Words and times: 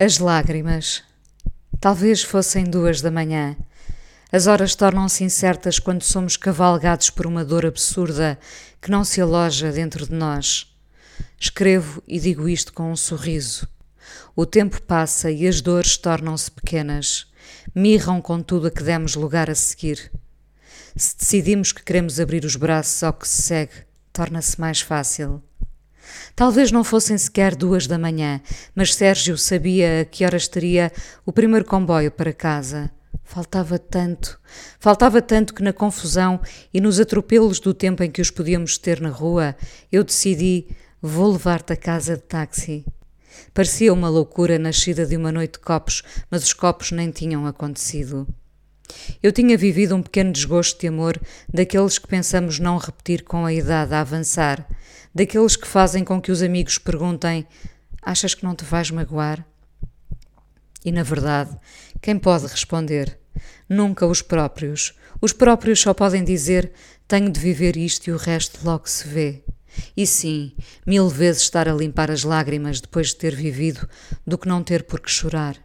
As 0.00 0.18
lágrimas. 0.18 1.02
Talvez 1.80 2.22
fossem 2.22 2.62
duas 2.62 3.00
da 3.00 3.10
manhã. 3.10 3.56
As 4.30 4.46
horas 4.46 4.76
tornam-se 4.76 5.24
incertas 5.24 5.80
quando 5.80 6.04
somos 6.04 6.36
cavalgados 6.36 7.10
por 7.10 7.26
uma 7.26 7.44
dor 7.44 7.66
absurda 7.66 8.38
que 8.80 8.92
não 8.92 9.02
se 9.02 9.20
aloja 9.20 9.72
dentro 9.72 10.06
de 10.06 10.14
nós. 10.14 10.72
Escrevo 11.36 12.00
e 12.06 12.20
digo 12.20 12.48
isto 12.48 12.72
com 12.72 12.92
um 12.92 12.94
sorriso. 12.94 13.66
O 14.36 14.46
tempo 14.46 14.80
passa 14.82 15.32
e 15.32 15.48
as 15.48 15.60
dores 15.60 15.96
tornam-se 15.96 16.48
pequenas. 16.48 17.26
Mirram 17.74 18.22
com 18.22 18.40
tudo 18.40 18.68
a 18.68 18.70
que 18.70 18.84
demos 18.84 19.16
lugar 19.16 19.50
a 19.50 19.54
seguir. 19.56 20.12
Se 20.94 21.18
decidimos 21.18 21.72
que 21.72 21.82
queremos 21.82 22.20
abrir 22.20 22.44
os 22.44 22.54
braços 22.54 23.02
ao 23.02 23.12
que 23.12 23.26
se 23.26 23.42
segue, 23.42 23.74
torna-se 24.12 24.60
mais 24.60 24.80
fácil. 24.80 25.42
Talvez 26.34 26.70
não 26.70 26.84
fossem 26.84 27.16
sequer 27.18 27.54
duas 27.54 27.86
da 27.86 27.98
manhã, 27.98 28.40
mas 28.74 28.94
Sérgio 28.94 29.36
sabia 29.36 30.02
a 30.02 30.04
que 30.04 30.24
horas 30.24 30.48
teria 30.48 30.92
o 31.26 31.32
primeiro 31.32 31.64
comboio 31.64 32.10
para 32.10 32.32
casa. 32.32 32.90
Faltava 33.24 33.78
tanto, 33.78 34.40
faltava 34.80 35.20
tanto 35.20 35.52
que 35.52 35.62
na 35.62 35.72
confusão 35.72 36.40
e 36.72 36.80
nos 36.80 36.98
atropelos 36.98 37.60
do 37.60 37.74
tempo 37.74 38.02
em 38.02 38.10
que 38.10 38.22
os 38.22 38.30
podíamos 38.30 38.78
ter 38.78 39.00
na 39.00 39.10
rua, 39.10 39.54
eu 39.92 40.02
decidi: 40.02 40.66
vou 41.02 41.32
levar-te 41.32 41.74
a 41.74 41.76
casa 41.76 42.16
de 42.16 42.22
táxi. 42.22 42.86
Parecia 43.52 43.92
uma 43.92 44.08
loucura 44.08 44.58
nascida 44.58 45.04
de 45.04 45.16
uma 45.16 45.30
noite 45.30 45.52
de 45.52 45.58
copos, 45.58 46.02
mas 46.30 46.42
os 46.42 46.52
copos 46.52 46.90
nem 46.90 47.10
tinham 47.10 47.46
acontecido. 47.46 48.26
Eu 49.22 49.32
tinha 49.32 49.56
vivido 49.56 49.94
um 49.94 50.02
pequeno 50.02 50.32
desgosto 50.32 50.80
de 50.80 50.88
amor 50.88 51.20
daqueles 51.52 51.98
que 51.98 52.06
pensamos 52.06 52.58
não 52.58 52.78
repetir 52.78 53.22
com 53.24 53.44
a 53.44 53.52
idade 53.52 53.94
a 53.94 54.00
avançar, 54.00 54.66
daqueles 55.14 55.56
que 55.56 55.66
fazem 55.66 56.04
com 56.04 56.20
que 56.20 56.32
os 56.32 56.42
amigos 56.42 56.78
perguntem: 56.78 57.46
Achas 58.02 58.34
que 58.34 58.44
não 58.44 58.54
te 58.54 58.64
vais 58.64 58.90
magoar? 58.90 59.44
E 60.84 60.92
na 60.92 61.02
verdade, 61.02 61.56
quem 62.00 62.18
pode 62.18 62.46
responder? 62.46 63.18
Nunca 63.68 64.06
os 64.06 64.22
próprios. 64.22 64.94
Os 65.20 65.32
próprios 65.32 65.80
só 65.80 65.92
podem 65.92 66.24
dizer: 66.24 66.72
Tenho 67.06 67.30
de 67.30 67.40
viver 67.40 67.76
isto 67.76 68.06
e 68.08 68.12
o 68.12 68.16
resto 68.16 68.64
logo 68.64 68.88
se 68.88 69.06
vê. 69.06 69.42
E 69.96 70.06
sim, 70.06 70.52
mil 70.86 71.08
vezes 71.08 71.42
estar 71.42 71.68
a 71.68 71.74
limpar 71.74 72.10
as 72.10 72.24
lágrimas 72.24 72.80
depois 72.80 73.08
de 73.08 73.16
ter 73.16 73.34
vivido 73.34 73.88
do 74.26 74.38
que 74.38 74.48
não 74.48 74.62
ter 74.62 74.84
por 74.84 75.00
que 75.00 75.10
chorar. 75.10 75.56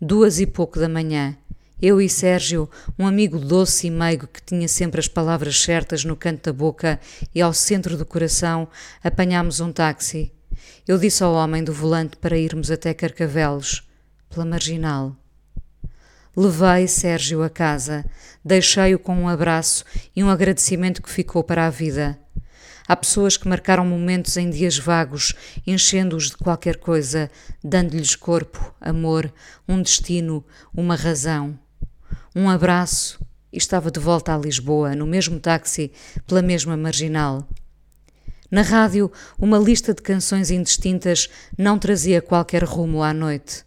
Duas 0.00 0.38
e 0.38 0.46
pouco 0.46 0.78
da 0.78 0.88
manhã, 0.88 1.36
eu 1.82 2.00
e 2.00 2.08
Sérgio, 2.08 2.70
um 2.96 3.08
amigo 3.08 3.40
doce 3.40 3.88
e 3.88 3.90
meigo 3.90 4.28
que 4.28 4.40
tinha 4.40 4.68
sempre 4.68 5.00
as 5.00 5.08
palavras 5.08 5.60
certas 5.60 6.04
no 6.04 6.14
canto 6.14 6.44
da 6.44 6.52
boca 6.52 7.00
e 7.34 7.42
ao 7.42 7.52
centro 7.52 7.96
do 7.96 8.06
coração, 8.06 8.68
apanhámos 9.02 9.58
um 9.58 9.72
táxi. 9.72 10.32
Eu 10.86 10.96
disse 10.96 11.24
ao 11.24 11.34
homem 11.34 11.64
do 11.64 11.72
volante 11.72 12.16
para 12.16 12.38
irmos 12.38 12.70
até 12.70 12.94
Carcavelos, 12.94 13.82
pela 14.30 14.46
marginal. 14.46 15.16
Levei 16.36 16.86
Sérgio 16.86 17.42
a 17.42 17.50
casa, 17.50 18.04
deixei-o 18.44 18.98
com 18.98 19.16
um 19.16 19.28
abraço 19.28 19.84
e 20.14 20.22
um 20.22 20.30
agradecimento 20.30 21.02
que 21.02 21.10
ficou 21.10 21.42
para 21.42 21.66
a 21.66 21.70
vida. 21.70 22.16
Há 22.86 22.94
pessoas 22.94 23.36
que 23.36 23.48
marcaram 23.48 23.84
momentos 23.84 24.36
em 24.36 24.48
dias 24.48 24.78
vagos, 24.78 25.34
enchendo-os 25.66 26.30
de 26.30 26.36
qualquer 26.36 26.76
coisa, 26.76 27.28
dando-lhes 27.62 28.14
corpo, 28.14 28.72
amor, 28.80 29.32
um 29.68 29.82
destino, 29.82 30.44
uma 30.72 30.94
razão 30.94 31.58
um 32.34 32.48
abraço 32.48 33.20
e 33.52 33.58
estava 33.58 33.90
de 33.90 34.00
volta 34.00 34.34
a 34.34 34.38
Lisboa, 34.38 34.94
no 34.94 35.06
mesmo 35.06 35.38
táxi, 35.38 35.92
pela 36.26 36.40
mesma 36.40 36.76
marginal. 36.76 37.46
Na 38.50 38.62
rádio, 38.62 39.10
uma 39.38 39.58
lista 39.58 39.94
de 39.94 40.02
canções 40.02 40.50
indistintas 40.50 41.28
não 41.58 41.78
trazia 41.78 42.22
qualquer 42.22 42.64
rumo 42.64 43.02
à 43.02 43.12
noite. 43.12 43.64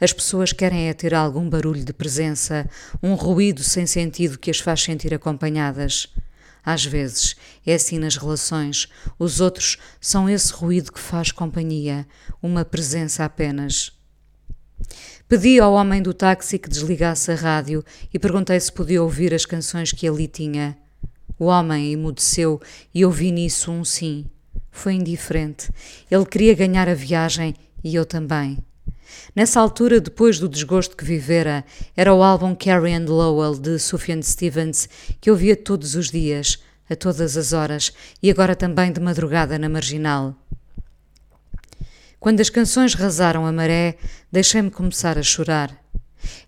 As 0.00 0.12
pessoas 0.12 0.52
querem 0.52 0.88
é 0.88 0.94
ter 0.94 1.14
algum 1.14 1.48
barulho 1.48 1.84
de 1.84 1.92
presença, 1.92 2.68
um 3.02 3.14
ruído 3.14 3.62
sem 3.62 3.86
sentido 3.86 4.38
que 4.38 4.50
as 4.50 4.58
faz 4.58 4.82
sentir 4.82 5.14
acompanhadas. 5.14 6.08
Às 6.64 6.84
vezes, 6.84 7.34
é 7.66 7.74
assim 7.74 7.98
nas 7.98 8.16
relações, 8.16 8.88
os 9.18 9.40
outros 9.40 9.78
são 10.00 10.28
esse 10.28 10.52
ruído 10.52 10.92
que 10.92 11.00
faz 11.00 11.32
companhia, 11.32 12.06
uma 12.40 12.64
presença 12.64 13.24
apenas. 13.24 13.92
Pedi 15.28 15.58
ao 15.58 15.72
homem 15.72 16.02
do 16.02 16.12
táxi 16.12 16.58
que 16.58 16.68
desligasse 16.68 17.30
a 17.32 17.34
rádio 17.34 17.84
e 18.12 18.18
perguntei 18.18 18.58
se 18.60 18.70
podia 18.70 19.02
ouvir 19.02 19.32
as 19.32 19.46
canções 19.46 19.92
que 19.92 20.06
ali 20.06 20.28
tinha. 20.28 20.76
O 21.38 21.46
homem 21.46 21.92
emudeceu 21.92 22.60
e 22.94 23.04
ouvi 23.04 23.32
nisso 23.32 23.70
um 23.70 23.84
sim. 23.84 24.26
Foi 24.70 24.94
indiferente. 24.94 25.70
Ele 26.10 26.26
queria 26.26 26.54
ganhar 26.54 26.88
a 26.88 26.94
viagem 26.94 27.54
e 27.82 27.94
eu 27.94 28.04
também. 28.04 28.58
Nessa 29.34 29.60
altura, 29.60 30.00
depois 30.00 30.38
do 30.38 30.48
desgosto 30.48 30.96
que 30.96 31.04
vivera, 31.04 31.64
era 31.96 32.14
o 32.14 32.22
álbum 32.22 32.54
Carrie 32.54 32.94
and 32.94 33.06
Lowell 33.06 33.58
de 33.58 33.78
Sufjan 33.78 34.22
Stevens 34.22 34.88
que 35.20 35.30
eu 35.30 35.36
via 35.36 35.56
todos 35.56 35.94
os 35.94 36.10
dias, 36.10 36.58
a 36.88 36.96
todas 36.96 37.36
as 37.36 37.52
horas 37.52 37.92
e 38.22 38.30
agora 38.30 38.54
também 38.54 38.92
de 38.92 39.00
madrugada 39.00 39.58
na 39.58 39.68
marginal. 39.68 40.36
Quando 42.22 42.40
as 42.40 42.48
canções 42.48 42.94
rasaram 42.94 43.44
a 43.44 43.50
maré, 43.50 43.96
deixei-me 44.30 44.70
começar 44.70 45.18
a 45.18 45.24
chorar. 45.24 45.76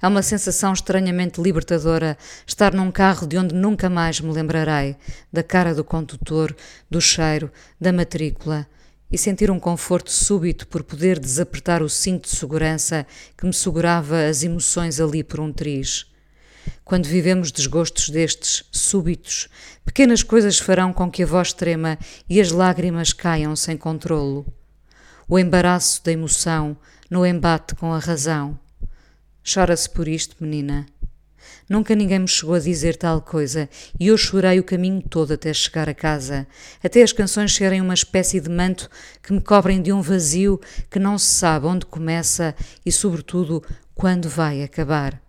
É 0.01 0.07
uma 0.07 0.23
sensação 0.23 0.73
estranhamente 0.73 1.43
libertadora 1.43 2.17
estar 2.47 2.73
num 2.73 2.93
carro 2.93 3.27
de 3.27 3.37
onde 3.37 3.57
nunca 3.57 3.91
mais 3.91 4.21
me 4.21 4.33
lembrarei, 4.33 4.95
da 5.33 5.43
cara 5.43 5.75
do 5.75 5.83
condutor, 5.83 6.55
do 6.89 7.01
cheiro, 7.01 7.51
da 7.81 7.93
matrícula, 7.93 8.69
e 9.11 9.19
sentir 9.19 9.51
um 9.51 9.59
conforto 9.59 10.12
súbito 10.12 10.65
por 10.69 10.85
poder 10.85 11.19
desapertar 11.19 11.83
o 11.83 11.89
cinto 11.89 12.31
de 12.31 12.37
segurança 12.37 13.05
que 13.37 13.45
me 13.45 13.53
segurava 13.53 14.27
as 14.27 14.45
emoções 14.45 15.01
ali 15.01 15.25
por 15.25 15.41
um 15.41 15.53
triz. 15.53 16.06
Quando 16.85 17.06
vivemos 17.06 17.51
desgostos 17.51 18.11
destes, 18.11 18.62
súbitos, 18.71 19.49
pequenas 19.85 20.23
coisas 20.23 20.56
farão 20.56 20.93
com 20.93 21.11
que 21.11 21.25
a 21.25 21.27
voz 21.27 21.53
trema 21.53 21.99
e 22.29 22.41
as 22.41 22.53
lágrimas 22.53 23.12
caiam 23.12 23.56
sem 23.56 23.77
controlo 23.77 24.47
o 25.29 25.39
embaraço 25.39 26.03
da 26.05 26.12
emoção 26.12 26.77
no 27.11 27.25
embate 27.27 27.75
com 27.75 27.93
a 27.93 27.99
razão. 27.99 28.59
Chora-se 29.43 29.89
por 29.89 30.09
isto, 30.09 30.37
menina. 30.41 30.87
Nunca 31.69 31.95
ninguém 31.95 32.19
me 32.19 32.29
chegou 32.29 32.55
a 32.55 32.59
dizer 32.59 32.97
tal 32.97 33.23
coisa 33.23 33.69
e 33.99 34.09
eu 34.09 34.19
chorei 34.19 34.59
o 34.59 34.65
caminho 34.65 35.03
todo 35.03 35.33
até 35.33 35.53
chegar 35.53 35.89
a 35.89 35.95
casa, 35.95 36.47
até 36.83 37.03
as 37.03 37.12
canções 37.12 37.55
serem 37.55 37.81
uma 37.81 37.95
espécie 37.95 38.41
de 38.41 38.51
manto 38.51 38.91
que 39.23 39.33
me 39.33 39.41
cobrem 39.41 39.81
de 39.81 39.93
um 39.93 40.03
vazio 40.03 40.61
que 40.91 40.99
não 40.99 41.17
se 41.19 41.35
sabe 41.35 41.67
onde 41.67 41.87
começa 41.87 42.55
e, 42.85 42.93
sobretudo, 42.93 43.62
quando 43.95 44.29
vai 44.29 44.62
acabar. 44.62 45.24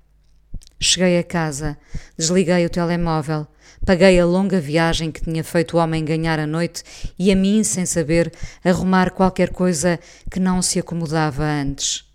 Cheguei 0.85 1.17
a 1.17 1.23
casa, 1.23 1.75
desliguei 2.15 2.63
o 2.63 2.69
telemóvel, 2.69 3.47
paguei 3.83 4.19
a 4.19 4.25
longa 4.25 4.61
viagem 4.61 5.11
que 5.11 5.19
tinha 5.19 5.43
feito 5.43 5.75
o 5.75 5.79
homem 5.79 6.05
ganhar 6.05 6.39
a 6.39 6.45
noite 6.45 6.83
e 7.17 7.31
a 7.31 7.35
mim, 7.35 7.63
sem 7.63 7.87
saber, 7.87 8.31
arrumar 8.63 9.09
qualquer 9.09 9.49
coisa 9.49 9.99
que 10.29 10.39
não 10.39 10.61
se 10.61 10.77
acomodava 10.77 11.43
antes. 11.43 12.05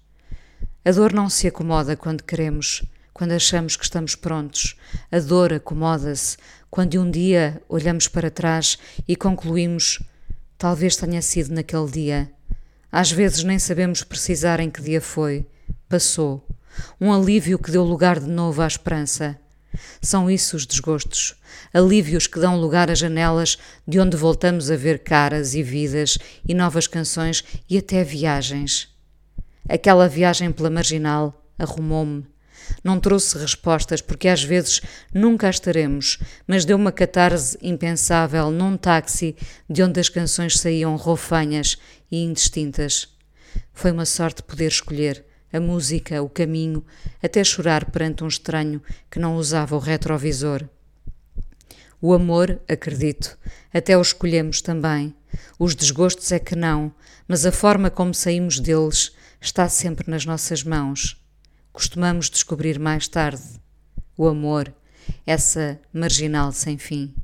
A 0.85 0.93
dor 0.93 1.13
não 1.13 1.29
se 1.29 1.49
acomoda 1.49 1.97
quando 1.97 2.23
queremos, 2.23 2.85
quando 3.13 3.33
achamos 3.33 3.75
que 3.75 3.83
estamos 3.83 4.15
prontos. 4.15 4.77
A 5.11 5.19
dor 5.19 5.53
acomoda-se 5.53 6.37
quando 6.71 6.95
um 7.01 7.11
dia 7.11 7.61
olhamos 7.69 8.07
para 8.07 8.31
trás 8.31 8.79
e 9.07 9.17
concluímos: 9.17 10.01
talvez 10.57 10.95
tenha 10.95 11.21
sido 11.21 11.53
naquele 11.53 11.91
dia. 11.91 12.31
Às 12.93 13.11
vezes 13.11 13.43
nem 13.43 13.59
sabemos 13.59 14.05
precisar 14.05 14.61
em 14.61 14.71
que 14.71 14.81
dia 14.81 15.01
foi. 15.01 15.45
Passou 15.89 16.47
um 17.01 17.13
alívio 17.13 17.59
que 17.59 17.71
deu 17.71 17.85
lugar 17.85 18.21
de 18.21 18.29
novo 18.29 18.63
à 18.63 18.67
esperança. 18.67 19.39
São 20.03 20.31
isso 20.31 20.57
os 20.57 20.67
desgostos, 20.67 21.35
alívios 21.73 22.27
que 22.27 22.41
dão 22.41 22.61
lugar 22.61 22.91
a 22.91 22.95
janelas 22.95 23.59
de 23.87 24.01
onde 24.01 24.17
voltamos 24.17 24.71
a 24.71 24.77
ver 24.77 25.01
caras 25.01 25.55
e 25.55 25.63
vidas 25.63 26.19
e 26.47 26.55
novas 26.55 26.87
canções 26.87 27.45
e 27.69 27.79
até 27.79 28.03
viagens. 28.03 28.89
Aquela 29.69 30.09
viagem 30.09 30.51
pela 30.51 30.71
marginal 30.71 31.45
arrumou-me. 31.59 32.27
Não 32.85 33.01
trouxe 33.01 33.37
respostas 33.39 34.01
porque 34.01 34.29
às 34.29 34.43
vezes 34.43 34.81
nunca 35.13 35.49
as 35.49 35.59
teremos, 35.59 36.19
mas 36.47 36.65
deu 36.65 36.77
uma 36.77 36.93
catarse 36.93 37.59
impensável 37.61 38.51
num 38.51 38.77
táxi 38.77 39.37
de 39.69 39.83
onde 39.83 40.01
as 40.01 40.09
canções 40.09 40.59
saíam 40.59 40.97
roufanhas 40.97 41.77
e 42.11 42.23
indistintas. 42.23 43.09
Foi 43.73 43.91
uma 43.91 44.07
sorte 44.07 44.43
poder 44.43 44.69
escolher 44.69 45.25
a 45.53 45.61
música, 45.61 46.23
o 46.23 46.29
caminho, 46.29 46.85
até 47.23 47.43
chorar 47.43 47.91
perante 47.91 48.25
um 48.25 48.29
estranho 48.29 48.83
que 49.11 49.19
não 49.19 49.37
usava 49.37 49.77
o 49.77 49.79
retrovisor. 49.79 50.69
O 52.01 52.15
amor, 52.15 52.61
acredito, 52.69 53.39
até 53.73 53.97
o 53.97 54.01
escolhemos 54.01 54.63
também. 54.63 55.15
Os 55.59 55.75
desgostos 55.75 56.33
é 56.33 56.39
que 56.39 56.57
não, 56.57 56.93
mas 57.29 57.45
a 57.45 57.53
forma 57.53 57.91
como 57.91 58.15
saímos 58.15 58.59
deles 58.59 59.13
está 59.41 59.69
sempre 59.69 60.11
nas 60.11 60.25
nossas 60.25 60.65
mãos. 60.65 61.23
Costumamos 61.73 62.31
descobrir 62.31 62.79
mais 62.79 63.07
tarde. 63.07 63.43
O 64.17 64.27
amor, 64.27 64.73
essa 65.27 65.79
marginal 65.93 66.53
sem 66.53 66.79
fim. 66.79 67.15